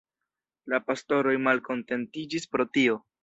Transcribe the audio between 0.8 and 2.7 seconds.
pastoroj malkontentiĝis pro